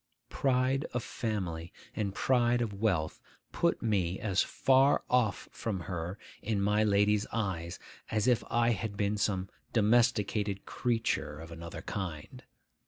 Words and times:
Pride 0.29 0.85
of 0.95 1.03
family 1.03 1.71
and 1.95 2.15
pride 2.15 2.59
of 2.63 2.73
wealth 2.73 3.21
put 3.51 3.83
me 3.83 4.19
as 4.19 4.41
far 4.41 5.03
off 5.11 5.47
from 5.51 5.81
her 5.81 6.17
in 6.41 6.59
my 6.59 6.83
lady's 6.83 7.27
eyes 7.31 7.77
as 8.09 8.25
if 8.27 8.43
I 8.49 8.71
had 8.71 8.97
been 8.97 9.15
some 9.15 9.47
domesticated 9.73 10.65
creature 10.65 11.39
of 11.39 11.51
another 11.51 11.83
kind. 11.83 12.43